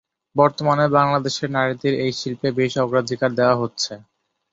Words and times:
বর্তমানে 0.35 0.85
বাংলাদেশের 0.95 1.49
নারীদের 1.51 1.93
এই 2.03 2.13
শিল্পে 2.19 2.49
বেশি 2.59 2.77
অগ্রাধিকার 2.79 3.29
দেওয়া 3.39 3.55
হচ্ছে। 3.61 3.93